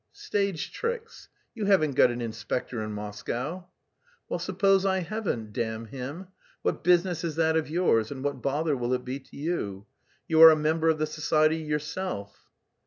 "Stage 0.13 0.71
tricks. 0.71 1.29
You 1.53 1.65
haven't 1.65 1.91
got 1.91 2.09
an 2.09 2.21
inspector 2.21 2.81
in 2.81 2.91
Moscow." 2.91 3.67
"Well, 4.27 4.39
suppose 4.39 4.83
I 4.83 5.01
haven't 5.01 5.53
damn 5.53 5.85
him! 5.85 6.25
what 6.63 6.83
business 6.83 7.23
is 7.23 7.35
that 7.35 7.55
of 7.55 7.69
yours 7.69 8.09
and 8.09 8.23
what 8.23 8.41
bother 8.41 8.75
will 8.75 8.93
it 8.93 9.05
be 9.05 9.19
to 9.19 9.37
you? 9.37 9.85
You 10.27 10.41
are 10.41 10.49
a 10.49 10.55
member 10.55 10.89
of 10.89 10.97
the 10.97 11.05
society 11.05 11.57
yourself." 11.57 12.49